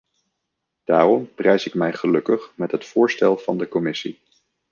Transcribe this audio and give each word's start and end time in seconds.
Daarom 0.83 1.33
prijs 1.35 1.65
ik 1.65 1.73
mij 1.73 1.93
gelukkig 1.93 2.51
met 2.55 2.71
het 2.71 2.85
voorstel 2.85 3.37
van 3.37 3.57
de 3.57 3.67
commissie. 3.67 4.19